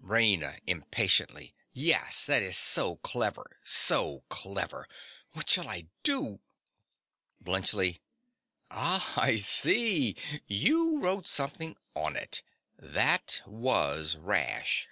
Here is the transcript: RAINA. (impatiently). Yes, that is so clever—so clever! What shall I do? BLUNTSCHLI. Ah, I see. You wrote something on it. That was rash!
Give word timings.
RAINA. 0.00 0.60
(impatiently). 0.64 1.56
Yes, 1.72 2.24
that 2.26 2.40
is 2.40 2.56
so 2.56 2.98
clever—so 2.98 4.22
clever! 4.28 4.86
What 5.32 5.50
shall 5.50 5.68
I 5.68 5.88
do? 6.04 6.38
BLUNTSCHLI. 7.42 7.98
Ah, 8.70 9.20
I 9.20 9.34
see. 9.38 10.14
You 10.46 11.00
wrote 11.00 11.26
something 11.26 11.76
on 11.96 12.14
it. 12.14 12.44
That 12.78 13.42
was 13.44 14.14
rash! 14.16 14.86